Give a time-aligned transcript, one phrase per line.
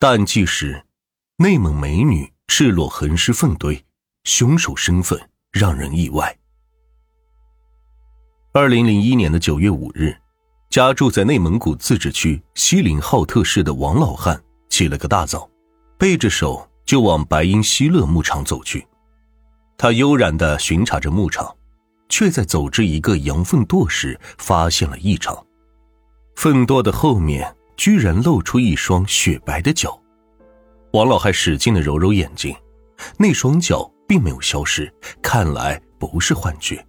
[0.00, 0.80] 淡季时，
[1.38, 3.84] 内蒙美女赤裸横尸粪堆，
[4.22, 6.38] 凶手身份让人意外。
[8.52, 10.16] 二零零一年的九月五日，
[10.70, 15.50] 家住在内蒙古自治区锡林浩特市的王老汉起了个大早，
[15.98, 18.86] 背着手就往白音希勒牧场走去。
[19.76, 21.52] 他悠然的巡查着牧场，
[22.08, 25.44] 却在走至一个羊粪垛时发现了异常，
[26.36, 27.52] 粪垛的后面。
[27.78, 29.96] 居然露出一双雪白的脚，
[30.92, 32.54] 王老汉使劲的揉揉眼睛，
[33.16, 36.84] 那双脚并没有消失，看来不是幻觉。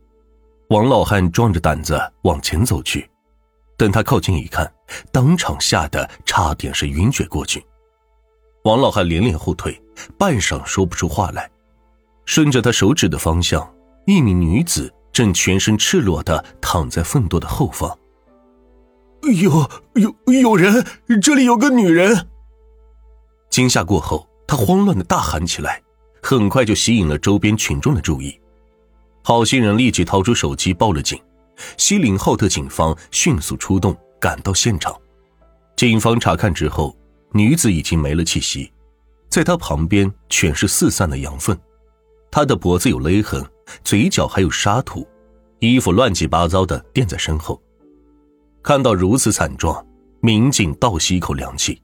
[0.70, 3.08] 王老汉壮着胆子往前走去，
[3.78, 4.70] 等他靠近一看，
[5.12, 7.64] 当场吓得差点是晕厥过去。
[8.64, 9.80] 王老汉连连后退，
[10.18, 11.48] 半晌说不出话来。
[12.26, 13.72] 顺着他手指的方向，
[14.08, 17.96] 一名女子正全身赤裸的躺在粪垛的后方。
[19.24, 20.86] 有有有人，
[21.22, 22.28] 这里有个女人。
[23.50, 25.82] 惊吓过后，他慌乱的大喊起来，
[26.22, 28.40] 很快就吸引了周边群众的注意。
[29.24, 31.22] 好心人立即掏出手机报了警，
[31.78, 34.96] 锡林浩特警方迅速出动，赶到现场。
[35.76, 36.96] 警方查看之后，
[37.32, 38.72] 女子已经没了气息，
[39.30, 41.60] 在她旁边全是四散的羊粪，
[42.32, 43.46] 她的脖子有勒痕，
[43.84, 45.08] 嘴角还有沙土，
[45.60, 47.62] 衣服乱七八糟的垫在身后。
[48.70, 49.84] 看到如此惨状，
[50.22, 51.82] 民警倒吸一口凉气。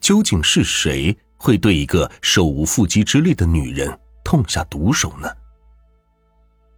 [0.00, 5.30] 究竟是谁会对一个手无缚鸡之力的女人痛下毒手呢？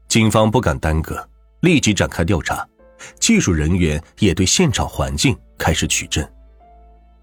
[0.09, 1.27] 警方不敢耽搁，
[1.63, 2.69] 立即展开调查。
[3.19, 6.23] 技术人员也对现场环境开始取证。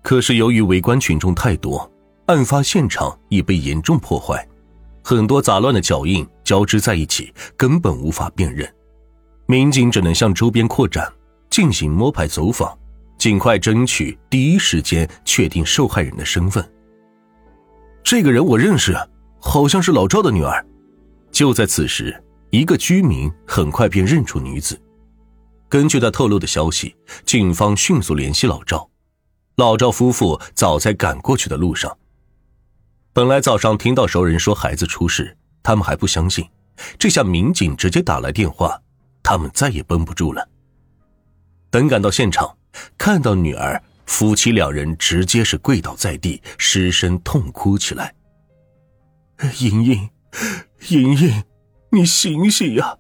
[0.01, 1.87] 可是由于围观群众太多，
[2.25, 4.43] 案发现场已被严重破坏，
[5.03, 8.67] 很多杂乱的脚印交织在一起，根本无法辨认。
[9.45, 11.13] 民警只能向周边扩展。
[11.57, 12.77] 进行摸排走访，
[13.17, 16.63] 尽快争取第一时间确定受害人的身份。
[18.03, 18.95] 这个人我认识，
[19.39, 20.63] 好像是老赵的女儿。
[21.31, 24.79] 就在此时，一个居民很快便认出女子。
[25.67, 28.87] 根据他透露的消息，警方迅速联系老赵。
[29.55, 31.97] 老赵夫妇早在赶过去的路上。
[33.13, 36.47] 本来早上听到熟人说孩子出事，他们还不相信，
[36.99, 38.79] 这下民警直接打来电话，
[39.23, 40.47] 他们再也绷不住了。
[41.69, 42.57] 等赶到现场，
[42.97, 48.13] 看到女儿，夫妻两人直接是跪倒在地，失声痛哭起来。
[49.59, 50.09] 莹莹，
[50.89, 51.43] 莹莹，
[51.91, 52.97] 你醒醒呀！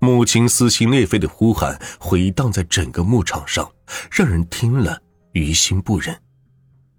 [0.00, 3.68] 母亲撕心裂肺的呼喊回荡在整个牧场上，
[4.10, 5.00] 让人听了
[5.32, 6.16] 于心不忍。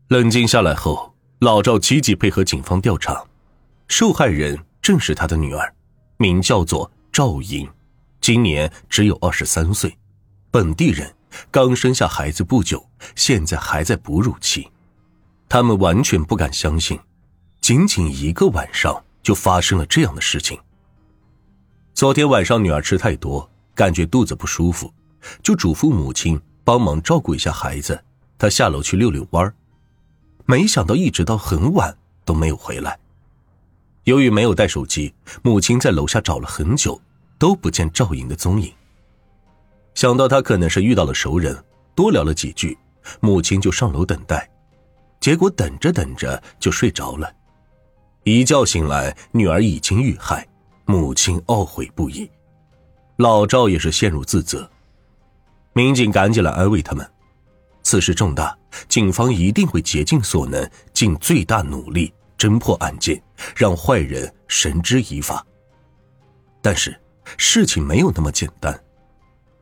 [0.10, 3.24] 冷静下来后，老赵积极配合警方调查，
[3.88, 5.74] 受害人正是他的女儿，
[6.18, 7.70] 名叫做赵莹，
[8.20, 9.96] 今年只有二十三岁。
[10.52, 11.14] 本地人
[11.52, 12.84] 刚生下孩子不久，
[13.16, 14.68] 现在还在哺乳期，
[15.48, 17.00] 他们完全不敢相信，
[17.62, 20.60] 仅仅一个晚上就发生了这样的事情。
[21.94, 24.92] 昨天晚上女儿吃太多，感觉肚子不舒服，
[25.44, 28.04] 就嘱咐母亲帮忙照顾一下孩子，
[28.40, 29.54] 她下楼去遛遛弯儿，
[30.48, 31.96] 没想到一直到很晚
[32.26, 32.98] 都没有回来。
[34.06, 37.00] 由于没有带手机，母亲在楼下找了很久，
[37.38, 38.74] 都不见赵莹的踪影。
[40.00, 41.62] 想到他可能是遇到了熟人，
[41.94, 42.78] 多聊了几句，
[43.20, 44.50] 母亲就上楼等待，
[45.20, 47.30] 结果等着等着就睡着了，
[48.24, 50.48] 一觉醒来，女儿已经遇害，
[50.86, 52.32] 母亲懊悔不已，
[53.18, 54.72] 老赵也是陷入自责，
[55.74, 57.06] 民警赶紧来安慰他们，
[57.84, 58.58] 此事重大，
[58.88, 63.22] 警方一定会竭尽所能，尽最大努力侦破案件，
[63.54, 65.46] 让坏人绳之以法。
[66.62, 66.98] 但是
[67.36, 68.82] 事情没有那么简单。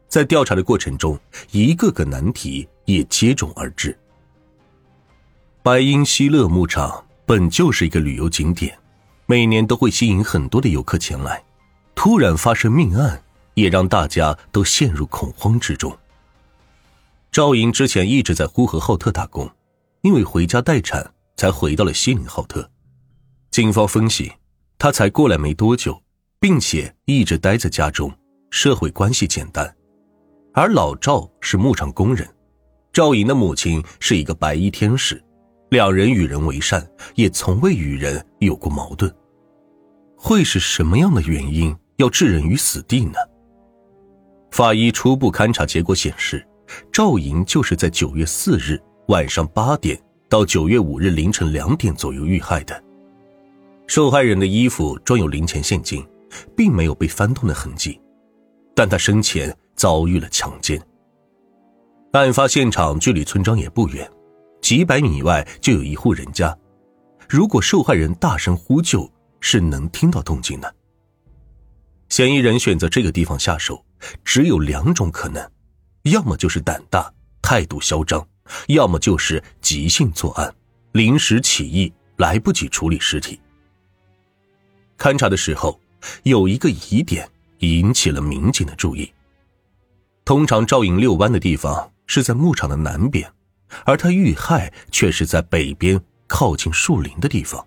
[0.07, 1.19] 在调查的过程中，
[1.51, 3.97] 一个个难题也接踵而至。
[5.61, 8.77] 白音希勒牧场本就是一个旅游景点，
[9.25, 11.43] 每年都会吸引很多的游客前来。
[11.93, 13.21] 突然发生命案，
[13.55, 15.97] 也让大家都陷入恐慌之中。
[17.31, 19.49] 赵莹之前一直在呼和浩特打工，
[20.01, 22.69] 因为回家待产，才回到了锡林浩特。
[23.51, 24.31] 警方分析，
[24.79, 26.01] 她才过来没多久，
[26.39, 28.13] 并且一直待在家中，
[28.51, 29.75] 社会关系简单。
[30.57, 32.27] 而老赵是牧场工人，
[32.91, 35.23] 赵莹的母亲是一个白衣天使，
[35.69, 36.83] 两人与人为善，
[37.13, 39.15] 也从未与人有过矛盾。
[40.15, 43.19] 会是什么样的原因要置人于死地呢？
[44.49, 46.43] 法医初步勘查结果显示，
[46.91, 49.95] 赵莹就是在九月四日晚上八点
[50.27, 52.83] 到九月五日凌晨两点左右遇害的。
[53.85, 56.03] 受害人的衣服装有零钱现金，
[56.55, 58.01] 并没有被翻动的痕迹，
[58.73, 59.55] 但他生前。
[59.77, 60.81] 遭遇了强奸。
[62.11, 64.09] 案发现场距离村庄也不远，
[64.61, 66.57] 几百米以外就有一户人家。
[67.29, 69.09] 如果受害人大声呼救，
[69.39, 70.75] 是能听到动静的。
[72.09, 73.85] 嫌疑人选择这个地方下手，
[74.23, 75.45] 只有两种可能：
[76.03, 78.19] 要么就是胆大、态度嚣张；
[78.67, 80.55] 要么就是急性作案，
[80.93, 83.39] 临时起意，来不及处理尸体。
[84.97, 85.79] 勘查的时候，
[86.23, 87.29] 有一个疑点
[87.59, 89.11] 引起了民警的注意。
[90.27, 93.31] 通常赵颖遛弯的地方是在牧场的南边，
[93.85, 95.97] 而他遇害却是在北边
[96.27, 97.65] 靠近树林的地方。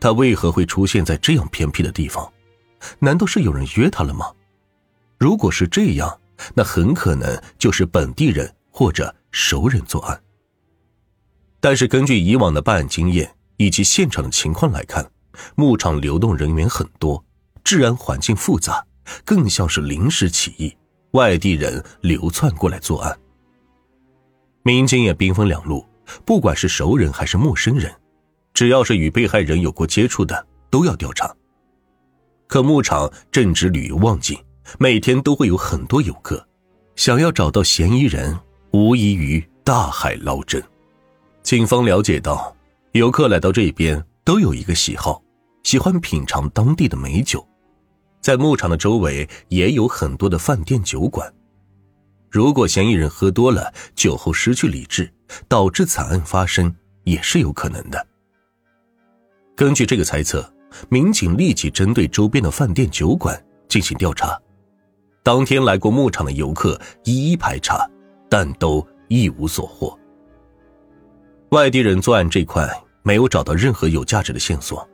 [0.00, 2.26] 他为何会出现在这样偏僻的地方？
[3.00, 4.32] 难道是有人约他了吗？
[5.18, 6.18] 如果是这样，
[6.54, 10.18] 那很可能就是本地人或者熟人作案。
[11.60, 15.10] 但是根据以往的办案经验以及现场的情况来看，
[15.54, 17.22] 牧场流动人员很多，
[17.62, 18.86] 治安环境复杂，
[19.22, 20.74] 更像是临时起意，
[21.12, 23.18] 外地人流窜过来作案。
[24.62, 25.86] 民警也兵分两路，
[26.24, 27.92] 不管是熟人还是陌生人，
[28.54, 31.34] 只要是与被害人有过接触的，都要调查。
[32.46, 34.38] 可牧场正值旅游旺季，
[34.78, 36.46] 每天都会有很多游客，
[36.96, 38.38] 想要找到嫌疑人，
[38.72, 40.62] 无异于大海捞针。
[41.42, 42.54] 警方了解到，
[42.92, 44.04] 游客来到这边。
[44.22, 45.20] 都有一个喜好，
[45.64, 47.44] 喜欢品尝当地的美酒，
[48.20, 51.32] 在牧场的周围也有很多的饭店酒馆。
[52.30, 55.12] 如果嫌疑人喝多了，酒后失去理智，
[55.48, 56.74] 导致惨案发生，
[57.04, 58.06] 也是有可能的。
[59.56, 60.52] 根据这个猜测，
[60.88, 64.40] 民警立即针对周边的饭店酒馆进行调查。
[65.22, 67.88] 当天来过牧场的游客一一排查，
[68.28, 69.98] 但都一无所获。
[71.50, 72.68] 外地人作案这块。
[73.02, 74.86] 没有找到任何有价值的线索，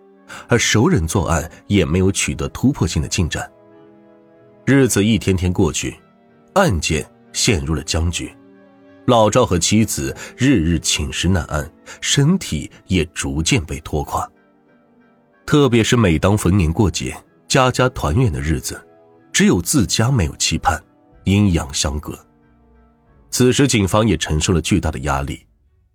[0.49, 3.51] 而熟人作案也没有取得突破性的进展。
[4.65, 5.97] 日子一天天过去，
[6.55, 8.31] 案件陷入了僵局。
[9.07, 11.71] 老赵和妻子日日寝食难安，
[12.01, 14.29] 身体也逐渐被拖垮。
[15.47, 18.85] 特别是每当逢年过节、家家团圆的日子，
[19.33, 20.83] 只有自家没有期盼，
[21.25, 22.19] 阴阳相隔。
[23.31, 25.47] 此时，警方也承受了巨大的压力。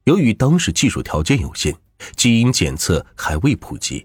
[0.06, 1.75] 由于当时技术条件有限。
[2.16, 4.04] 基因检测还未普及，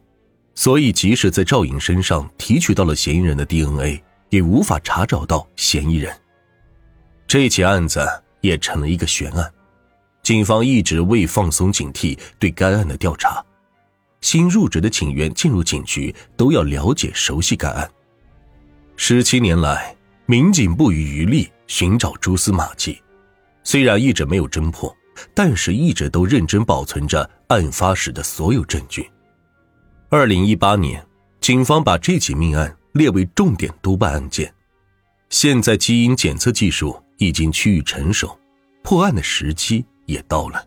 [0.56, 6.12] 所以即使在赵颖身上提取到了嫌疑人的 DNA，也无法查找到嫌疑人。
[7.28, 8.04] 这起案子
[8.40, 9.52] 也成了一个悬案，
[10.22, 13.44] 警方一直未放松警惕对该案的调查。
[14.22, 17.88] 新入职的警员进入警局都要了解熟悉该案。
[18.96, 19.94] 十七年来，
[20.24, 23.00] 民警不遗余力寻找蛛丝马迹，
[23.62, 24.92] 虽然一直没有侦破。
[25.32, 29.10] 但是，一直都认真保存着案发时的所有证据。
[30.08, 31.04] 二零一八年，
[31.40, 34.54] 警方把这起命案列为重点督办案件。
[35.30, 38.38] 现在，基因检测技术已经趋于成熟，
[38.84, 40.64] 破案的时机也到了。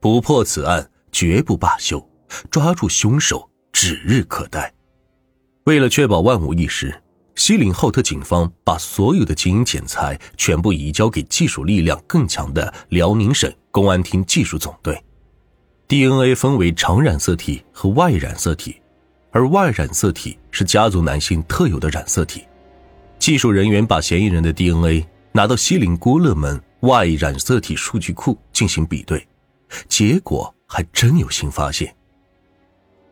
[0.00, 1.98] 不破此案，绝不罢休；
[2.50, 4.72] 抓住凶手，指日可待。
[5.64, 7.02] 为了确保万无一失。
[7.34, 14.98] 锡林浩特警方把所有的基因检材全部移交给技术力量更强的辽宁省公安厅技术总队。
[15.88, 18.80] DNA 分为常染色体和 Y 染色体，
[19.30, 22.44] 而 Y 染色体是家族男性特有的染色体。
[23.18, 29.26] 技术人员把嫌疑人的 DNA 拿到锡林郭勒门 Y 染色体数据库进行比对，
[29.88, 31.94] 结果还真有新发现。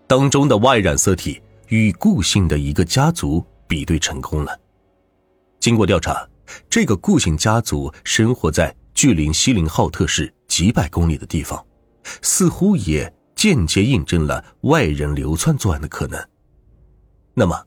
[0.06, 3.44] 当中的 Y 染色体与顾姓的一个家族。
[3.66, 4.60] 比对成功了。
[5.58, 6.28] 经过调查，
[6.68, 11.64] 这个顾姓家族生活在距离锡林浩特市几百公里的地方，
[12.22, 16.28] 似乎也间接印证了外人流窜作案的可能。
[17.34, 17.66] 那么，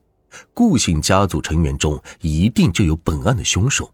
[0.54, 3.92] 顾姓家族成员中一定就有本案的凶手。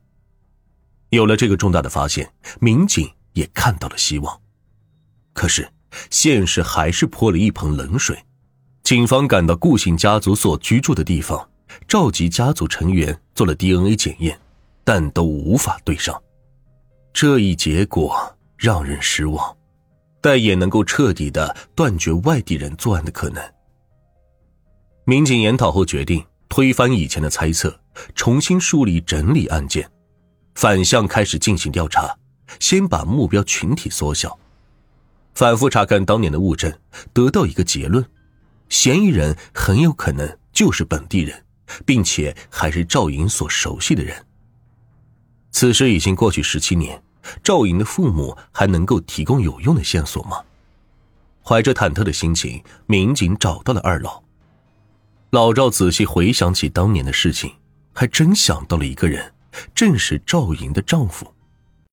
[1.11, 4.41] 有了这个重大的发现，民警也看到了希望。
[5.33, 5.69] 可是，
[6.11, 8.17] 现实还是泼了一盆冷水。
[8.83, 11.49] 警方赶到顾姓家族所居住的地方。
[11.89, 14.39] 召集家族成员做了 DNA 检验，
[14.85, 16.23] 但都无法对上。
[17.13, 19.57] 这一结果让人失望，
[20.25, 23.45] 但也能够彻底的断绝外地人作案的可能。
[25.05, 27.79] 民警研讨后决定推翻以前的猜测，
[28.15, 29.87] 重新梳理整理案件，
[30.55, 32.17] 反向开始进行调查。
[32.59, 34.39] 先把目标群体缩小，
[35.35, 36.73] 反复查看当年的物证，
[37.13, 38.03] 得到一个结论：
[38.71, 41.45] 嫌疑人很有可能就是本地人。
[41.85, 44.25] 并且还是赵颖所熟悉的人。
[45.51, 47.03] 此时已经过去十七年，
[47.43, 50.43] 赵颖的父母还能够提供有用的线索吗？
[51.43, 54.23] 怀着忐忑的心情，民警找到了二老。
[55.31, 57.53] 老赵仔细回想起当年的事情，
[57.93, 59.35] 还真想到了一个人，
[59.75, 61.34] 正是赵颖的丈夫。